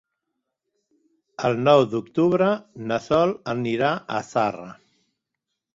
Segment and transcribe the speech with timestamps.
[1.49, 2.49] El nou d'octubre
[2.91, 4.71] na Sol anirà a Zarra.